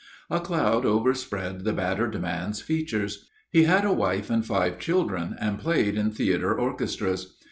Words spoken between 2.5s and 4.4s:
features. He had a wife